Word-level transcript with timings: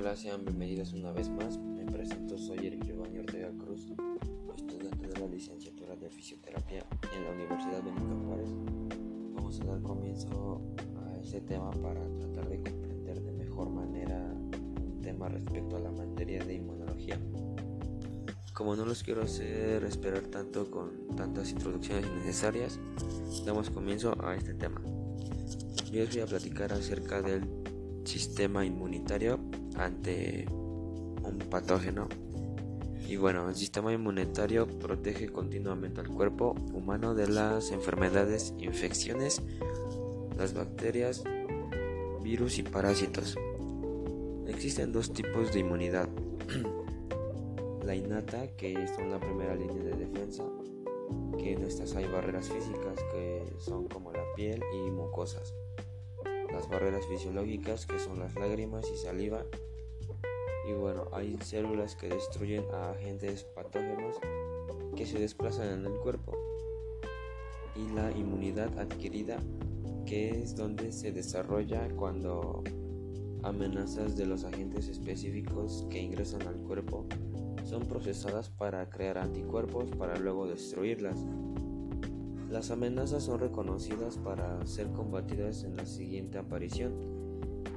Hola, 0.00 0.14
sean 0.14 0.44
bienvenidos 0.44 0.92
una 0.92 1.10
vez 1.10 1.28
más. 1.28 1.58
Me 1.58 1.84
presento, 1.84 2.38
soy 2.38 2.58
Eric 2.64 2.84
Giovanni 2.84 3.18
Ortega 3.18 3.50
Cruz, 3.58 3.84
estudiante 4.56 5.08
de 5.08 5.18
la 5.18 5.26
licenciatura 5.26 5.96
de 5.96 6.08
fisioterapia 6.08 6.86
en 7.12 7.24
la 7.24 7.32
Universidad 7.32 7.82
Benito 7.82 8.16
Juárez. 8.24 8.48
Vamos 9.34 9.60
a 9.60 9.64
dar 9.64 9.82
comienzo 9.82 10.62
a 11.02 11.18
este 11.18 11.40
tema 11.40 11.72
para 11.72 12.00
tratar 12.16 12.48
de 12.48 12.62
comprender 12.62 13.22
de 13.22 13.32
mejor 13.32 13.70
manera 13.70 14.22
un 14.80 15.00
tema 15.02 15.30
respecto 15.30 15.76
a 15.76 15.80
la 15.80 15.90
materia 15.90 16.44
de 16.44 16.54
inmunología. 16.54 17.18
Como 18.54 18.76
no 18.76 18.84
los 18.84 19.02
quiero 19.02 19.22
hacer 19.22 19.82
esperar 19.82 20.28
tanto 20.28 20.70
con 20.70 21.08
tantas 21.16 21.50
introducciones 21.50 22.06
innecesarias, 22.06 22.78
damos 23.44 23.68
comienzo 23.70 24.14
a 24.24 24.36
este 24.36 24.54
tema. 24.54 24.80
Yo 25.90 26.04
les 26.04 26.14
voy 26.14 26.20
a 26.20 26.26
platicar 26.26 26.72
acerca 26.72 27.20
del 27.20 27.42
sistema 28.04 28.64
inmunitario 28.64 29.40
ante 29.78 30.46
un 30.50 31.38
patógeno. 31.50 32.08
Y 33.08 33.16
bueno, 33.16 33.48
el 33.48 33.54
sistema 33.54 33.92
inmunitario 33.92 34.66
protege 34.66 35.30
continuamente 35.30 36.00
al 36.00 36.08
cuerpo 36.08 36.54
humano 36.74 37.14
de 37.14 37.28
las 37.28 37.70
enfermedades, 37.70 38.52
infecciones, 38.58 39.40
las 40.36 40.52
bacterias, 40.52 41.24
virus 42.22 42.58
y 42.58 42.62
parásitos. 42.62 43.36
Existen 44.46 44.92
dos 44.92 45.12
tipos 45.12 45.52
de 45.52 45.60
inmunidad. 45.60 46.08
la 47.88 47.94
innata, 47.94 48.48
que 48.48 48.86
son 48.88 49.10
la 49.10 49.18
primera 49.18 49.54
línea 49.54 49.82
de 49.82 49.92
defensa, 49.92 50.44
que 51.38 51.54
en 51.54 51.62
estas 51.62 51.96
hay 51.96 52.06
barreras 52.06 52.50
físicas 52.50 53.02
que 53.10 53.42
son 53.58 53.88
como 53.88 54.12
la 54.12 54.24
piel 54.36 54.62
y 54.74 54.90
mucosas. 54.90 55.54
Las 56.58 56.68
barreras 56.68 57.06
fisiológicas, 57.06 57.86
que 57.86 58.00
son 58.00 58.18
las 58.18 58.34
lágrimas 58.34 58.84
y 58.92 58.96
saliva, 58.96 59.44
y 60.68 60.72
bueno, 60.72 61.04
hay 61.12 61.38
células 61.40 61.94
que 61.94 62.08
destruyen 62.08 62.64
a 62.72 62.90
agentes 62.90 63.44
patógenos 63.44 64.16
que 64.96 65.06
se 65.06 65.20
desplazan 65.20 65.68
en 65.68 65.86
el 65.86 66.00
cuerpo. 66.00 66.36
Y 67.76 67.88
la 67.94 68.10
inmunidad 68.10 68.76
adquirida, 68.76 69.38
que 70.04 70.30
es 70.30 70.56
donde 70.56 70.90
se 70.90 71.12
desarrolla 71.12 71.88
cuando 71.94 72.64
amenazas 73.44 74.16
de 74.16 74.26
los 74.26 74.42
agentes 74.42 74.88
específicos 74.88 75.86
que 75.90 76.02
ingresan 76.02 76.42
al 76.42 76.56
cuerpo 76.56 77.06
son 77.62 77.84
procesadas 77.84 78.50
para 78.50 78.90
crear 78.90 79.18
anticuerpos 79.18 79.92
para 79.92 80.18
luego 80.18 80.48
destruirlas. 80.48 81.24
Las 82.48 82.70
amenazas 82.70 83.24
son 83.24 83.40
reconocidas 83.40 84.16
para 84.18 84.64
ser 84.66 84.88
combatidas 84.92 85.64
en 85.64 85.76
la 85.76 85.86
siguiente 85.86 86.38
aparición. 86.38 86.92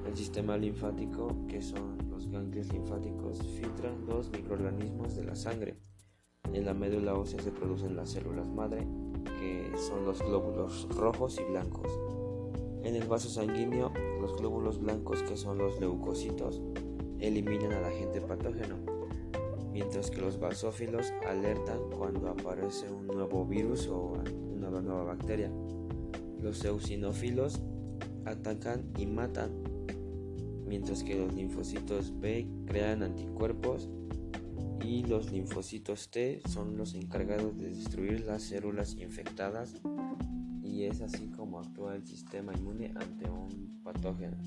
El 0.07 0.15
sistema 0.15 0.57
linfático, 0.57 1.45
que 1.47 1.61
son 1.61 2.01
ganglios 2.31 2.71
linfáticos 2.71 3.39
filtran 3.59 4.05
los 4.07 4.29
microorganismos 4.29 5.15
de 5.15 5.23
la 5.23 5.35
sangre. 5.35 5.75
En 6.53 6.65
la 6.65 6.73
médula 6.73 7.13
ósea 7.13 7.41
se 7.41 7.51
producen 7.51 7.95
las 7.95 8.11
células 8.11 8.47
madre, 8.47 8.87
que 9.39 9.71
son 9.77 10.05
los 10.05 10.19
glóbulos 10.19 10.87
rojos 10.95 11.39
y 11.39 11.51
blancos. 11.51 11.91
En 12.83 12.95
el 12.95 13.07
vaso 13.07 13.29
sanguíneo, 13.29 13.91
los 14.19 14.35
glóbulos 14.37 14.79
blancos, 14.79 15.21
que 15.23 15.37
son 15.37 15.57
los 15.57 15.79
leucocitos, 15.79 16.61
eliminan 17.19 17.73
al 17.73 17.85
agente 17.85 18.21
patógeno, 18.21 18.77
mientras 19.71 20.09
que 20.09 20.21
los 20.21 20.39
basófilos 20.39 21.13
alertan 21.27 21.79
cuando 21.95 22.29
aparece 22.29 22.89
un 22.89 23.07
nuevo 23.07 23.45
virus 23.45 23.87
o 23.87 24.13
una 24.71 24.81
nueva 24.81 25.03
bacteria. 25.03 25.51
Los 26.41 26.63
eosinófilos 26.65 27.61
atacan 28.25 28.89
y 28.97 29.05
matan 29.05 29.51
mientras 30.67 31.03
que 31.03 31.15
los 31.15 31.33
linfocitos 31.33 32.17
B 32.19 32.47
crean 32.65 33.03
anticuerpos 33.03 33.89
y 34.83 35.03
los 35.03 35.31
linfocitos 35.31 36.09
T 36.09 36.41
son 36.45 36.77
los 36.77 36.95
encargados 36.95 37.57
de 37.57 37.69
destruir 37.69 38.21
las 38.21 38.43
células 38.43 38.95
infectadas 38.95 39.75
y 40.63 40.83
es 40.83 41.01
así 41.01 41.27
como 41.27 41.59
actúa 41.59 41.95
el 41.95 42.05
sistema 42.05 42.53
inmune 42.53 42.93
ante 42.95 43.29
un 43.29 43.81
patógeno. 43.83 44.37